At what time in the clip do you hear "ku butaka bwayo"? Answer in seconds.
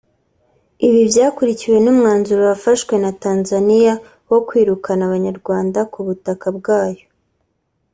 5.91-7.05